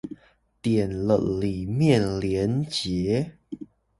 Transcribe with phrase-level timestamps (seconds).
[0.63, 3.33] 點了裡面連結